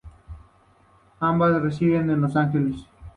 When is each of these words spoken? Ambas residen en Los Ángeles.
Ambas 1.19 1.61
residen 1.61 2.09
en 2.09 2.21
Los 2.21 2.35
Ángeles. 2.35 2.87